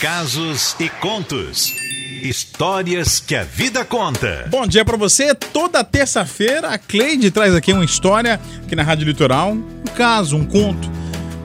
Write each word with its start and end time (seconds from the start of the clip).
Casos 0.00 0.74
e 0.80 0.88
contos. 0.88 1.74
Histórias 2.22 3.20
que 3.20 3.34
a 3.34 3.44
vida 3.44 3.84
conta. 3.84 4.46
Bom 4.48 4.66
dia 4.66 4.82
pra 4.82 4.96
você. 4.96 5.34
Toda 5.34 5.84
terça-feira 5.84 6.68
a 6.68 6.78
Cleide 6.78 7.30
traz 7.30 7.54
aqui 7.54 7.70
uma 7.70 7.84
história 7.84 8.40
aqui 8.64 8.74
na 8.74 8.82
Rádio 8.82 9.06
Litoral, 9.06 9.52
um 9.52 9.84
caso, 9.94 10.38
um 10.38 10.46
conto, 10.46 10.90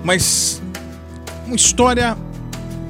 mas 0.06 0.62
uma 1.46 1.58
história 1.58 2.18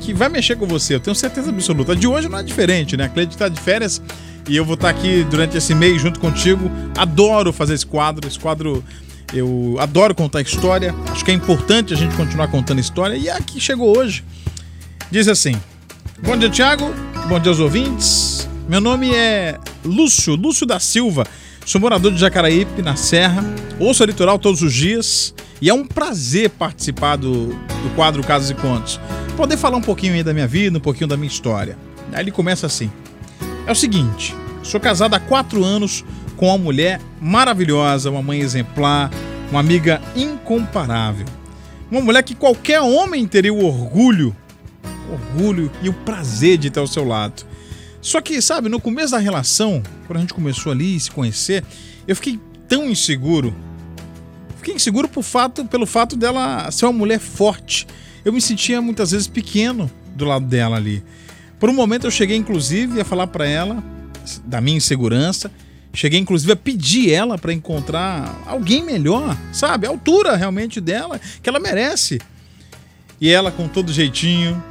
que 0.01 0.13
vai 0.13 0.29
mexer 0.29 0.55
com 0.55 0.67
você, 0.67 0.93
eu 0.93 0.99
tenho 0.99 1.15
certeza 1.15 1.49
absoluta. 1.49 1.93
A 1.93 1.95
de 1.95 2.05
hoje 2.05 2.29
não 2.29 2.37
é 2.37 2.43
diferente, 2.43 2.95
né? 2.95 3.05
A 3.05 3.09
Cleide 3.09 3.35
tá 3.35 3.49
de 3.49 3.59
férias 3.59 3.99
e 4.47 4.55
eu 4.55 4.63
vou 4.63 4.75
estar 4.75 4.89
aqui 4.89 5.23
durante 5.23 5.57
esse 5.57 5.73
mês 5.73 5.99
junto 5.99 6.19
contigo. 6.19 6.69
Adoro 6.95 7.51
fazer 7.51 7.73
esse 7.73 7.87
quadro, 7.87 8.27
esse 8.27 8.37
quadro 8.37 8.83
eu 9.33 9.77
adoro 9.79 10.13
contar 10.13 10.41
história. 10.41 10.93
Acho 11.11 11.25
que 11.25 11.31
é 11.31 11.33
importante 11.33 11.91
a 11.91 11.97
gente 11.97 12.15
continuar 12.15 12.49
contando 12.49 12.79
história 12.79 13.15
e 13.15 13.27
aqui 13.31 13.59
chegou 13.59 13.97
hoje. 13.97 14.23
Diz 15.15 15.29
assim: 15.29 15.55
Bom 16.21 16.35
dia, 16.35 16.49
Tiago. 16.49 16.93
Bom 17.29 17.39
dia 17.39 17.49
aos 17.49 17.61
ouvintes. 17.61 18.49
Meu 18.67 18.81
nome 18.81 19.15
é 19.15 19.57
Lúcio, 19.85 20.35
Lúcio 20.35 20.65
da 20.65 20.77
Silva. 20.77 21.25
Sou 21.65 21.79
morador 21.79 22.11
de 22.11 22.19
Jacaraípe, 22.19 22.81
na 22.81 22.97
Serra. 22.97 23.41
Ouço 23.79 24.03
a 24.03 24.05
litoral 24.05 24.37
todos 24.37 24.61
os 24.61 24.73
dias. 24.73 25.33
E 25.61 25.69
é 25.69 25.73
um 25.73 25.85
prazer 25.85 26.49
participar 26.49 27.15
do, 27.15 27.47
do 27.47 27.95
quadro 27.95 28.21
Casos 28.25 28.49
e 28.49 28.55
Contos. 28.55 28.99
Poder 29.37 29.55
falar 29.55 29.77
um 29.77 29.81
pouquinho 29.81 30.15
aí 30.15 30.21
da 30.21 30.33
minha 30.33 30.47
vida, 30.47 30.77
um 30.77 30.81
pouquinho 30.81 31.07
da 31.07 31.15
minha 31.15 31.29
história. 31.29 31.77
Aí 32.11 32.19
ele 32.19 32.31
começa 32.31 32.67
assim: 32.67 32.91
É 33.65 33.71
o 33.71 33.75
seguinte, 33.75 34.35
sou 34.63 34.81
casado 34.81 35.13
há 35.13 35.19
quatro 35.21 35.63
anos 35.63 36.03
com 36.35 36.47
uma 36.47 36.57
mulher 36.57 36.99
maravilhosa, 37.21 38.11
uma 38.11 38.21
mãe 38.21 38.41
exemplar, 38.41 39.09
uma 39.49 39.61
amiga 39.61 40.01
incomparável. 40.13 41.25
Uma 41.89 42.01
mulher 42.01 42.21
que 42.21 42.35
qualquer 42.35 42.81
homem 42.81 43.25
teria 43.25 43.53
o 43.53 43.63
orgulho 43.63 44.35
orgulho 45.11 45.71
e 45.81 45.89
o 45.89 45.93
prazer 45.93 46.57
de 46.57 46.69
ter 46.69 46.79
ao 46.79 46.87
seu 46.87 47.05
lado. 47.05 47.45
Só 48.01 48.21
que, 48.21 48.39
sabe, 48.41 48.69
no 48.69 48.79
começo 48.79 49.11
da 49.11 49.17
relação, 49.17 49.81
quando 50.05 50.17
a 50.17 50.21
gente 50.21 50.33
começou 50.33 50.71
ali 50.71 50.95
a 50.95 50.99
se 50.99 51.09
conhecer, 51.09 51.63
eu 52.07 52.15
fiquei 52.15 52.39
tão 52.67 52.89
inseguro. 52.89 53.55
Fiquei 54.57 54.75
inseguro 54.75 55.07
por 55.07 55.23
fato, 55.23 55.65
pelo 55.65 55.85
fato 55.85 56.15
dela 56.15 56.69
ser 56.71 56.85
uma 56.85 56.93
mulher 56.93 57.19
forte. 57.19 57.87
Eu 58.23 58.31
me 58.31 58.41
sentia 58.41 58.81
muitas 58.81 59.11
vezes 59.11 59.27
pequeno 59.27 59.89
do 60.15 60.25
lado 60.25 60.45
dela 60.45 60.75
ali. 60.77 61.03
Por 61.59 61.69
um 61.69 61.73
momento 61.73 62.05
eu 62.05 62.11
cheguei 62.11 62.37
inclusive 62.37 63.01
a 63.01 63.05
falar 63.05 63.27
para 63.27 63.47
ela 63.47 63.83
da 64.43 64.59
minha 64.59 64.77
insegurança, 64.77 65.51
cheguei 65.93 66.19
inclusive 66.19 66.51
a 66.51 66.55
pedir 66.55 67.11
ela 67.11 67.37
para 67.37 67.53
encontrar 67.53 68.43
alguém 68.45 68.83
melhor, 68.83 69.37
sabe? 69.51 69.87
A 69.87 69.89
altura 69.89 70.35
realmente 70.35 70.81
dela, 70.81 71.19
que 71.41 71.49
ela 71.49 71.59
merece. 71.59 72.19
E 73.19 73.29
ela 73.29 73.51
com 73.51 73.67
todo 73.67 73.93
jeitinho, 73.93 74.61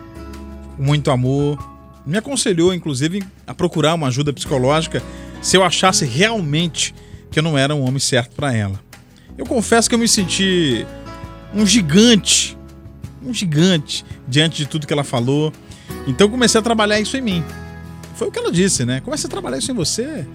muito 0.78 1.10
amor. 1.10 1.58
Me 2.06 2.18
aconselhou, 2.18 2.74
inclusive, 2.74 3.22
a 3.46 3.54
procurar 3.54 3.94
uma 3.94 4.08
ajuda 4.08 4.32
psicológica 4.32 5.02
se 5.40 5.56
eu 5.56 5.64
achasse 5.64 6.04
realmente 6.04 6.94
que 7.30 7.38
eu 7.38 7.42
não 7.42 7.56
era 7.56 7.74
um 7.74 7.82
homem 7.82 7.98
certo 7.98 8.34
para 8.34 8.54
ela. 8.54 8.80
Eu 9.36 9.46
confesso 9.46 9.88
que 9.88 9.94
eu 9.94 9.98
me 9.98 10.06
senti 10.06 10.86
um 11.54 11.66
gigante, 11.66 12.56
um 13.22 13.32
gigante 13.32 14.04
diante 14.28 14.56
de 14.58 14.66
tudo 14.66 14.86
que 14.86 14.92
ela 14.92 15.04
falou. 15.04 15.52
Então 16.06 16.28
comecei 16.28 16.58
a 16.58 16.62
trabalhar 16.62 17.00
isso 17.00 17.16
em 17.16 17.20
mim. 17.20 17.44
Foi 18.14 18.28
o 18.28 18.30
que 18.30 18.38
ela 18.38 18.52
disse, 18.52 18.84
né? 18.84 19.00
Comece 19.00 19.26
a 19.26 19.28
trabalhar 19.28 19.58
isso 19.58 19.70
em 19.70 19.74
você. 19.74 20.26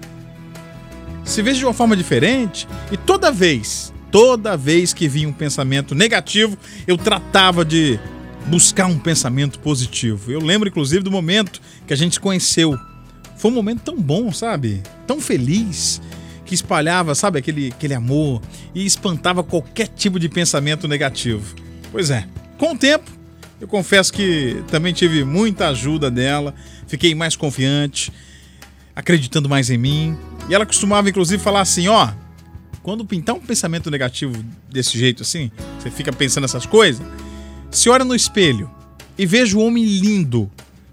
Se 1.24 1.42
veja 1.42 1.60
de 1.60 1.64
uma 1.64 1.72
forma 1.72 1.96
diferente 1.96 2.66
e 2.90 2.96
toda 2.96 3.30
vez, 3.30 3.92
toda 4.10 4.56
vez 4.56 4.92
que 4.92 5.08
vinha 5.08 5.28
um 5.28 5.32
pensamento 5.32 5.94
negativo, 5.94 6.58
eu 6.86 6.98
tratava 6.98 7.64
de 7.64 7.98
buscar 8.46 8.86
um 8.86 8.98
pensamento 8.98 9.58
positivo. 9.58 10.32
Eu 10.32 10.40
lembro, 10.40 10.68
inclusive, 10.68 11.02
do 11.02 11.10
momento 11.10 11.60
que 11.86 11.92
a 11.92 11.96
gente 11.96 12.14
se 12.14 12.20
conheceu. 12.20 12.78
Foi 13.36 13.50
um 13.50 13.54
momento 13.54 13.82
tão 13.82 13.96
bom, 14.00 14.32
sabe? 14.32 14.82
Tão 15.06 15.20
feliz, 15.20 16.00
que 16.50 16.54
espalhava, 16.54 17.14
sabe, 17.14 17.38
aquele, 17.38 17.68
aquele 17.68 17.94
amor 17.94 18.42
e 18.74 18.84
espantava 18.84 19.42
qualquer 19.42 19.86
tipo 19.86 20.18
de 20.18 20.28
pensamento 20.28 20.88
negativo. 20.88 21.54
Pois 21.92 22.10
é, 22.10 22.26
com 22.58 22.72
o 22.72 22.76
tempo, 22.76 23.08
eu 23.60 23.68
confesso 23.68 24.12
que 24.12 24.62
também 24.68 24.92
tive 24.92 25.24
muita 25.24 25.68
ajuda 25.68 26.10
dela, 26.10 26.52
fiquei 26.88 27.14
mais 27.14 27.36
confiante, 27.36 28.12
acreditando 28.96 29.48
mais 29.48 29.70
em 29.70 29.78
mim. 29.78 30.18
E 30.48 30.54
ela 30.54 30.66
costumava, 30.66 31.08
inclusive, 31.08 31.40
falar 31.40 31.60
assim: 31.60 31.86
ó, 31.86 32.10
quando 32.82 33.04
pintar 33.04 33.36
um 33.36 33.40
pensamento 33.40 33.88
negativo 33.88 34.44
desse 34.68 34.98
jeito 34.98 35.22
assim, 35.22 35.52
você 35.78 35.88
fica 35.88 36.12
pensando 36.12 36.44
essas 36.44 36.66
coisas 36.66 37.06
se 37.70 37.88
olha 37.88 38.04
no 38.04 38.14
espelho 38.14 38.70
e 39.16 39.26
veja 39.26 39.56
o 39.56 39.60
homem 39.60 39.84
lindo 39.84 40.50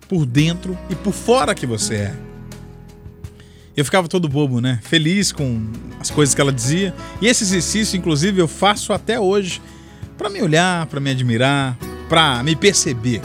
por 0.07 0.25
dentro 0.25 0.77
e 0.89 0.95
por 0.95 1.13
fora 1.13 1.55
que 1.55 1.65
você 1.65 1.95
é. 1.95 2.15
Eu 3.75 3.85
ficava 3.85 4.07
todo 4.07 4.27
bobo, 4.27 4.59
né? 4.59 4.79
Feliz 4.81 5.31
com 5.31 5.69
as 5.99 6.09
coisas 6.09 6.33
que 6.33 6.41
ela 6.41 6.51
dizia. 6.51 6.95
E 7.21 7.27
esse 7.27 7.43
exercício, 7.43 7.95
inclusive, 7.95 8.41
eu 8.41 8.47
faço 8.47 8.91
até 8.91 9.19
hoje 9.19 9.61
para 10.17 10.29
me 10.29 10.41
olhar, 10.41 10.87
para 10.87 10.99
me 10.99 11.11
admirar, 11.11 11.77
para 12.09 12.41
me 12.41 12.55
perceber. 12.55 13.21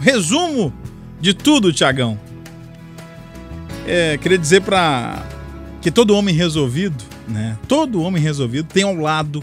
Resumo 0.00 0.74
de 1.20 1.32
tudo, 1.32 1.72
Tiagão. 1.72 2.18
É, 3.86 4.18
queria 4.18 4.38
dizer 4.38 4.62
para 4.62 5.24
que 5.80 5.90
todo 5.90 6.16
homem 6.16 6.34
resolvido, 6.34 7.04
né? 7.28 7.56
Todo 7.68 8.02
homem 8.02 8.20
resolvido 8.20 8.66
tem 8.66 8.82
ao 8.82 8.96
lado 8.96 9.42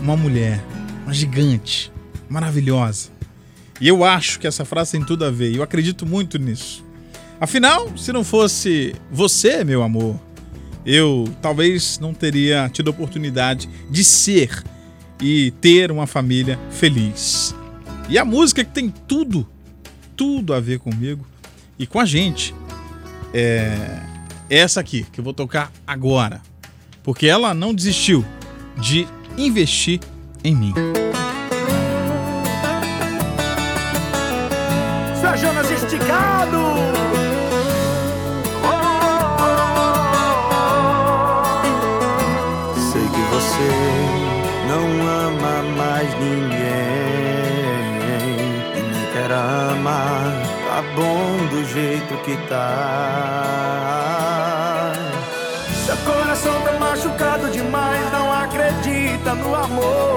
uma 0.00 0.16
mulher, 0.16 0.62
uma 1.04 1.14
gigante, 1.14 1.90
maravilhosa. 2.30 3.10
E 3.80 3.88
eu 3.88 4.04
acho 4.04 4.38
que 4.38 4.46
essa 4.46 4.64
frase 4.64 4.92
tem 4.92 5.04
tudo 5.04 5.24
a 5.24 5.30
ver, 5.30 5.54
eu 5.54 5.62
acredito 5.62 6.06
muito 6.06 6.38
nisso. 6.38 6.84
Afinal, 7.40 7.96
se 7.96 8.12
não 8.12 8.22
fosse 8.22 8.94
você, 9.10 9.64
meu 9.64 9.82
amor, 9.82 10.18
eu 10.84 11.28
talvez 11.42 11.98
não 11.98 12.14
teria 12.14 12.68
tido 12.72 12.88
a 12.88 12.90
oportunidade 12.90 13.68
de 13.90 14.04
ser 14.04 14.62
e 15.20 15.50
ter 15.60 15.90
uma 15.90 16.06
família 16.06 16.58
feliz. 16.70 17.54
E 18.08 18.18
a 18.18 18.24
música 18.24 18.64
que 18.64 18.70
tem 18.70 18.90
tudo, 18.90 19.48
tudo 20.16 20.54
a 20.54 20.60
ver 20.60 20.78
comigo 20.78 21.26
e 21.78 21.86
com 21.86 21.98
a 21.98 22.04
gente 22.04 22.54
é 23.32 24.00
essa 24.50 24.80
aqui 24.80 25.06
que 25.12 25.20
eu 25.20 25.24
vou 25.24 25.32
tocar 25.32 25.72
agora, 25.86 26.42
porque 27.02 27.26
ela 27.26 27.54
não 27.54 27.72
desistiu 27.72 28.24
de 28.76 29.06
investir 29.38 30.00
em 30.42 30.54
mim. 30.54 30.74
Jonas 35.40 35.70
esticado. 35.70 36.60
Sei 42.92 43.06
que 43.08 43.22
você 43.32 43.70
não 44.68 44.84
ama 45.26 45.62
mais 45.78 46.08
ninguém 46.18 46.60
e 48.76 48.78
nem 48.82 49.06
quer 49.12 49.32
amar. 49.32 50.30
Tá 50.68 50.82
bom 50.94 51.46
do 51.50 51.64
jeito 51.64 52.12
que 52.18 52.36
tá. 52.48 53.70
Seu 55.86 55.96
coração 55.96 56.60
tá 56.60 56.72
machucado 56.72 57.48
demais, 57.50 58.12
não 58.12 58.30
acredita 58.30 59.34
no 59.34 59.54
amor. 59.54 60.09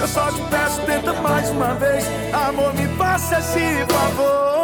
Eu 0.00 0.06
só 0.06 0.30
te 0.30 0.40
peço, 0.42 0.80
tenta 0.82 1.12
mais 1.14 1.50
uma 1.50 1.74
vez. 1.74 2.04
Amor, 2.32 2.72
me 2.74 2.86
faça 2.96 3.38
esse 3.38 3.84
favor. 3.92 4.62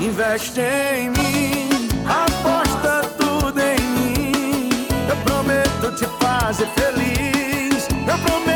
Investe 0.00 0.60
em 0.60 1.10
mim, 1.10 1.88
aposta 2.04 3.08
tudo 3.18 3.58
em 3.60 3.80
mim. 3.80 4.70
Eu 5.08 5.16
prometo 5.24 5.92
te 5.96 6.06
fazer 6.22 6.68
feliz. 6.68 7.88
Eu 8.06 8.18
prometo 8.18 8.55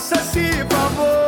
faça 0.00 0.14
esse 0.14 0.64
favor. 0.70 1.19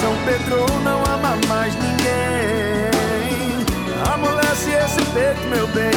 São 0.00 0.16
Pedro 0.24 0.64
não 0.82 0.98
ama 1.14 1.36
mais 1.46 1.74
ninguém. 1.74 2.88
Amolece 4.12 4.70
esse 4.70 5.02
peito, 5.12 5.46
meu 5.50 5.66
bem. 5.68 5.90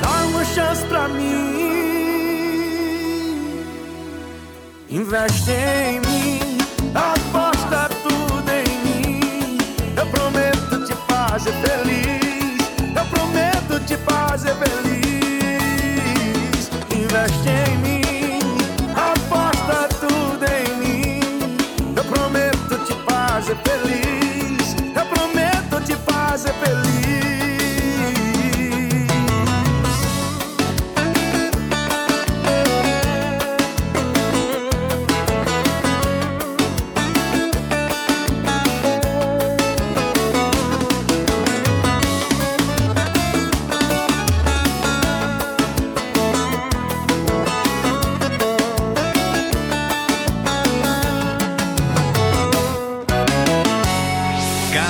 Dá 0.00 0.24
uma 0.26 0.44
chance 0.44 0.84
pra 0.86 1.06
mim. 1.08 1.44
Investe 4.88 5.50
em 5.50 6.00
mim, 6.00 6.58
aposta 6.94 7.90
tudo 8.02 8.50
em 8.50 8.78
mim. 8.84 9.58
Eu 9.96 10.06
prometo 10.06 10.86
te 10.86 10.94
fazer 11.06 11.52
feliz. 11.52 12.62
Eu 12.96 13.04
prometo 13.06 13.80
te 13.84 13.96
fazer 13.98 14.54
feliz. 14.54 16.70
Investe 16.90 17.48
em 17.48 17.55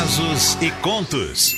Casos 0.07 0.57
e 0.61 0.71
contos. 0.83 1.53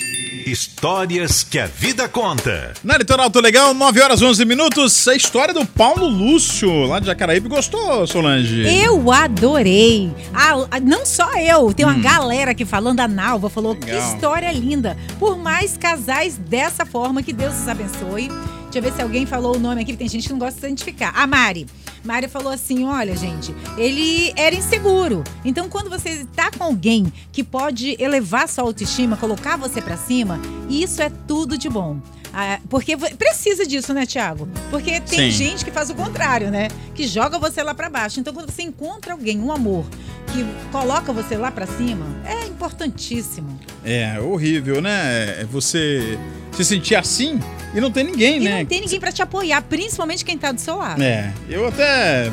Histórias 0.47 1.45
que 1.45 1.59
a 1.59 1.67
vida 1.67 2.09
conta. 2.09 2.73
Na 2.83 2.97
Litoral 2.97 3.29
Tô 3.31 3.41
Legal, 3.41 3.75
9 3.75 4.01
horas 4.01 4.23
11 4.23 4.43
minutos, 4.47 5.07
a 5.07 5.15
história 5.15 5.53
do 5.53 5.67
Paulo 5.67 6.09
Lúcio, 6.09 6.87
lá 6.87 6.99
de 6.99 7.05
Jacaraípe. 7.09 7.47
Gostou, 7.47 8.07
Solange? 8.07 8.63
Eu 8.67 9.13
adorei. 9.13 10.11
Ah, 10.33 10.81
não 10.81 11.05
só 11.05 11.31
eu, 11.39 11.75
tem 11.75 11.85
uma 11.85 11.99
galera 11.99 12.53
aqui 12.53 12.65
falando. 12.65 13.01
A 13.01 13.07
Nalva 13.07 13.51
falou 13.51 13.77
que 13.77 13.85
Hum. 13.85 13.93
Legal. 13.95 14.15
história 14.15 14.53
linda. 14.53 14.97
Por 15.19 15.37
mais 15.37 15.77
casais 15.77 16.39
dessa 16.39 16.87
forma, 16.87 17.23
que 17.23 17.35
Deus 17.35 17.55
os 17.55 17.69
abençoe. 17.69 18.29
Deixa 18.71 18.79
eu 18.79 18.83
ver 18.83 18.95
se 18.95 19.03
alguém 19.03 19.27
falou 19.27 19.57
o 19.57 19.59
nome 19.59 19.83
aqui, 19.83 19.93
porque 19.93 20.05
tem 20.05 20.09
gente 20.09 20.27
que 20.27 20.33
não 20.33 20.39
gosta 20.41 20.59
de 20.59 20.67
identificar. 20.69 21.13
A 21.15 21.27
Mari. 21.27 21.67
Mari 22.05 22.29
falou 22.29 22.53
assim: 22.53 22.85
olha, 22.85 23.17
gente, 23.17 23.55
ele 23.77 24.33
era 24.37 24.55
inseguro. 24.55 25.25
Então, 25.45 25.69
quando 25.69 25.91
você 25.91 26.27
tá 26.35 26.51
com 26.51 26.65
alguém 26.65 27.13
que 27.33 27.43
pode 27.43 27.97
elevar 27.99 28.49
sua 28.49 28.65
autoestima, 28.65 29.17
colocar 29.17 29.57
você 29.57 29.81
pra 29.81 29.97
cima, 29.97 30.41
isso 30.69 31.03
é 31.03 31.11
tudo 31.27 31.57
de 31.57 31.69
bom. 31.69 32.01
Ah, 32.33 32.59
porque 32.69 32.97
precisa 32.97 33.67
disso, 33.67 33.93
né, 33.95 34.05
Tiago? 34.07 34.49
Porque 34.71 35.01
tem 35.01 35.31
Sim. 35.31 35.31
gente 35.31 35.65
que 35.65 35.71
faz 35.71 35.91
o 35.91 35.95
contrário, 35.95 36.51
né? 36.51 36.69
Que 36.95 37.07
joga 37.07 37.39
você 37.39 37.63
lá 37.63 37.75
pra 37.75 37.89
baixo. 37.89 38.21
Então, 38.21 38.33
quando 38.35 38.51
você 38.51 38.63
encontra 38.63 39.13
alguém, 39.13 39.41
um 39.41 39.51
amor, 39.51 39.85
que 40.33 40.45
coloca 40.71 41.13
você 41.13 41.37
lá 41.37 41.51
pra 41.51 41.67
cima, 41.67 42.07
é 42.25 42.47
importantíssimo. 42.47 43.59
É, 43.85 44.21
horrível, 44.21 44.81
né? 44.81 45.45
Você 45.51 46.19
se 46.53 46.65
sentir 46.65 46.97
assim 46.97 47.39
e 47.75 47.81
não 47.81 47.91
tem 47.91 48.05
ninguém, 48.05 48.37
E 48.37 48.45
né? 48.45 48.59
não 48.61 48.67
tem 48.67 48.81
ninguém 48.81 48.99
pra 48.99 49.13
te 49.13 49.23
apoiar, 49.23 49.63
principalmente 49.63 50.25
quem 50.25 50.37
tá 50.37 50.51
do 50.53 50.61
seu 50.61 50.77
lado. 50.77 51.03
É, 51.03 51.33
eu 51.49 51.67
até 51.67 52.31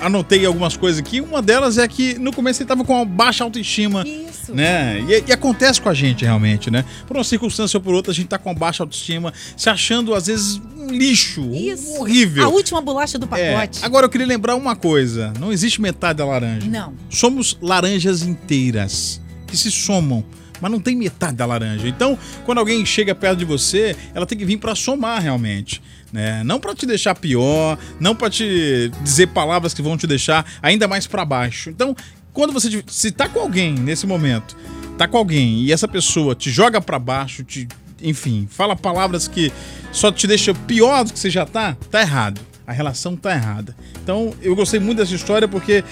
anotei 0.00 0.44
algumas 0.44 0.76
coisas 0.76 0.98
aqui. 1.00 1.20
Uma 1.20 1.40
delas 1.40 1.78
é 1.78 1.86
que 1.86 2.18
no 2.18 2.32
começo 2.32 2.60
ele 2.62 2.68
tava 2.68 2.84
com 2.84 2.94
uma 2.94 3.04
baixa 3.04 3.44
autoestima. 3.44 4.04
Isso. 4.06 4.27
Né? 4.54 5.00
E, 5.08 5.24
e 5.28 5.32
acontece 5.32 5.80
com 5.80 5.88
a 5.88 5.94
gente 5.94 6.24
realmente, 6.24 6.70
né? 6.70 6.84
Por 7.06 7.16
uma 7.16 7.24
circunstância 7.24 7.76
ou 7.76 7.82
por 7.82 7.94
outra, 7.94 8.12
a 8.12 8.14
gente 8.14 8.28
tá 8.28 8.38
com 8.38 8.54
baixa 8.54 8.82
autoestima, 8.82 9.32
se 9.56 9.68
achando 9.68 10.14
às 10.14 10.26
vezes 10.26 10.60
um 10.76 10.88
lixo, 10.90 11.50
Isso. 11.52 12.00
horrível. 12.00 12.44
A 12.44 12.48
última 12.48 12.80
bolacha 12.80 13.18
do 13.18 13.26
É, 13.34 13.54
pacote. 13.54 13.84
Agora 13.84 14.06
eu 14.06 14.10
queria 14.10 14.26
lembrar 14.26 14.54
uma 14.56 14.74
coisa: 14.76 15.32
não 15.38 15.52
existe 15.52 15.80
metade 15.80 16.18
da 16.18 16.24
laranja. 16.24 16.66
Não. 16.68 16.94
Somos 17.10 17.56
laranjas 17.60 18.22
inteiras 18.22 19.20
que 19.46 19.56
se 19.56 19.70
somam. 19.70 20.24
Mas 20.60 20.72
não 20.72 20.80
tem 20.80 20.96
metade 20.96 21.36
da 21.36 21.46
laranja. 21.46 21.86
Então, 21.86 22.18
quando 22.44 22.58
alguém 22.58 22.84
chega 22.84 23.14
perto 23.14 23.38
de 23.38 23.44
você, 23.44 23.94
ela 24.12 24.26
tem 24.26 24.36
que 24.36 24.44
vir 24.44 24.56
pra 24.56 24.74
somar 24.74 25.22
realmente. 25.22 25.80
Né? 26.12 26.42
Não 26.42 26.58
pra 26.58 26.74
te 26.74 26.84
deixar 26.84 27.14
pior, 27.14 27.78
não 28.00 28.12
pra 28.12 28.28
te 28.28 28.90
dizer 29.02 29.28
palavras 29.28 29.72
que 29.72 29.80
vão 29.80 29.96
te 29.96 30.04
deixar 30.06 30.44
ainda 30.60 30.88
mais 30.88 31.06
pra 31.06 31.24
baixo. 31.24 31.70
Então, 31.70 31.94
quando 32.32 32.52
você 32.52 32.82
se 32.86 33.10
tá 33.10 33.28
com 33.28 33.40
alguém 33.40 33.74
nesse 33.74 34.06
momento, 34.06 34.56
tá 34.96 35.06
com 35.06 35.16
alguém 35.16 35.62
e 35.62 35.72
essa 35.72 35.88
pessoa 35.88 36.34
te 36.34 36.50
joga 36.50 36.80
pra 36.80 36.98
baixo, 36.98 37.44
te, 37.44 37.68
enfim, 38.02 38.46
fala 38.50 38.76
palavras 38.76 39.28
que 39.28 39.52
só 39.92 40.10
te 40.10 40.26
deixa 40.26 40.54
pior 40.54 41.04
do 41.04 41.12
que 41.12 41.18
você 41.18 41.30
já 41.30 41.46
tá, 41.46 41.76
tá 41.90 42.00
errado. 42.00 42.40
A 42.66 42.72
relação 42.72 43.16
tá 43.16 43.32
errada. 43.32 43.74
Então, 44.02 44.34
eu 44.42 44.54
gostei 44.54 44.78
muito 44.78 44.98
dessa 44.98 45.14
história 45.14 45.48
porque 45.48 45.82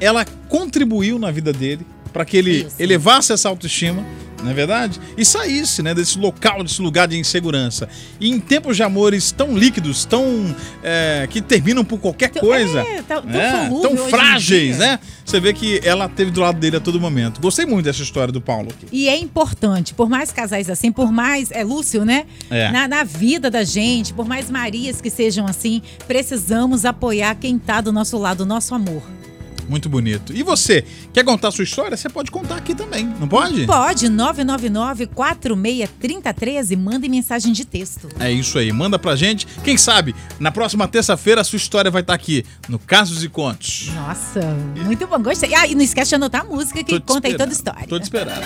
ela 0.00 0.24
contribuiu 0.48 1.18
na 1.18 1.30
vida 1.30 1.52
dele 1.52 1.84
para 2.12 2.24
que 2.24 2.36
ele 2.36 2.62
Isso. 2.62 2.76
elevasse 2.78 3.32
essa 3.32 3.48
autoestima, 3.48 4.04
não 4.44 4.50
é 4.50 4.54
verdade? 4.54 5.00
E 5.16 5.24
saísse, 5.24 5.82
né, 5.82 5.94
desse 5.94 6.18
local, 6.18 6.62
desse 6.62 6.80
lugar 6.80 7.08
de 7.08 7.18
insegurança. 7.18 7.88
E 8.20 8.30
em 8.30 8.38
tempos 8.38 8.76
de 8.76 8.82
amores 8.82 9.32
tão 9.32 9.56
líquidos, 9.58 10.04
tão 10.04 10.54
é, 10.82 11.26
que 11.28 11.40
terminam 11.40 11.84
por 11.84 11.98
qualquer 11.98 12.30
coisa, 12.30 12.80
é, 12.80 13.02
tão- 13.02 13.22
tão 13.22 13.68
volúvel 13.70 13.96
tão 13.96 14.08
frágeis, 14.08 14.78
né? 14.78 15.00
Você 15.24 15.40
vê 15.40 15.52
que 15.54 15.80
ela 15.82 16.08
teve 16.08 16.30
do 16.30 16.40
lado 16.42 16.60
dele 16.60 16.76
a 16.76 16.80
todo 16.80 17.00
momento. 17.00 17.40
Gostei 17.40 17.64
muito 17.64 17.86
dessa 17.86 18.02
história 18.02 18.30
do 18.30 18.40
Paulo. 18.40 18.68
aqui. 18.70 18.86
E 18.92 19.08
é 19.08 19.16
importante, 19.18 19.94
por 19.94 20.08
mais 20.08 20.30
casais 20.30 20.68
assim, 20.68 20.92
por 20.92 21.10
mais. 21.10 21.50
É 21.50 21.64
Lúcio, 21.64 22.04
né? 22.04 22.26
É. 22.50 22.70
Na, 22.70 22.86
na 22.86 23.04
vida 23.04 23.50
da 23.50 23.64
gente, 23.64 24.12
por 24.12 24.26
mais 24.28 24.50
Marias 24.50 25.00
que 25.00 25.08
sejam 25.08 25.46
assim, 25.46 25.80
precisamos 26.06 26.84
apoiar 26.84 27.34
quem 27.36 27.58
tá 27.58 27.80
do 27.80 27.90
nosso 27.92 28.18
lado, 28.18 28.42
o 28.42 28.46
nosso 28.46 28.74
amor. 28.74 29.02
Muito 29.68 29.88
bonito. 29.88 30.32
E 30.32 30.42
você, 30.42 30.84
quer 31.12 31.24
contar 31.24 31.48
a 31.48 31.50
sua 31.50 31.64
história? 31.64 31.96
Você 31.96 32.08
pode 32.08 32.30
contar 32.30 32.56
aqui 32.56 32.74
também, 32.74 33.06
não 33.18 33.28
pode? 33.28 33.66
Pode, 33.66 34.08
999-463013, 34.08 36.76
mande 36.76 37.08
mensagem 37.08 37.52
de 37.52 37.64
texto. 37.64 38.08
É 38.18 38.30
isso 38.30 38.58
aí, 38.58 38.72
manda 38.72 38.98
pra 38.98 39.16
gente. 39.16 39.46
Quem 39.62 39.76
sabe, 39.76 40.14
na 40.38 40.50
próxima 40.50 40.86
terça-feira 40.88 41.40
a 41.40 41.44
sua 41.44 41.56
história 41.56 41.90
vai 41.90 42.02
estar 42.02 42.14
aqui 42.14 42.44
no 42.68 42.78
Casos 42.78 43.24
e 43.24 43.28
Contos. 43.28 43.90
Nossa, 43.94 44.40
muito 44.84 45.06
bom, 45.06 45.22
gostei. 45.22 45.54
Ah, 45.54 45.66
e 45.66 45.74
não 45.74 45.82
esquece 45.82 46.10
de 46.10 46.14
anotar 46.16 46.42
a 46.42 46.44
música 46.44 46.82
que 46.82 47.00
conta 47.00 47.28
aí 47.28 47.36
toda 47.36 47.50
a 47.50 47.52
história. 47.52 47.86
Tô 47.88 47.98
te 47.98 48.04
esperando. 48.04 48.44